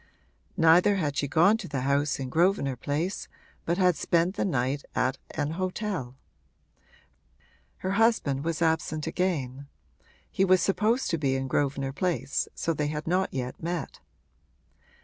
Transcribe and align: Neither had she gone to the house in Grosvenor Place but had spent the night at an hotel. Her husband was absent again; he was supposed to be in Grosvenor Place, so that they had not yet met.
Neither 0.57 0.95
had 0.95 1.15
she 1.15 1.27
gone 1.27 1.57
to 1.57 1.67
the 1.67 1.81
house 1.81 2.19
in 2.19 2.29
Grosvenor 2.29 2.75
Place 2.75 3.27
but 3.65 3.77
had 3.77 3.95
spent 3.95 4.35
the 4.35 4.43
night 4.43 4.83
at 4.95 5.19
an 5.35 5.51
hotel. 5.51 6.15
Her 7.77 7.91
husband 7.91 8.43
was 8.43 8.63
absent 8.63 9.05
again; 9.05 9.67
he 10.31 10.43
was 10.43 10.59
supposed 10.59 11.11
to 11.11 11.19
be 11.19 11.35
in 11.35 11.47
Grosvenor 11.47 11.93
Place, 11.93 12.47
so 12.55 12.71
that 12.71 12.79
they 12.79 12.87
had 12.87 13.05
not 13.05 13.31
yet 13.31 13.61
met. 13.61 13.99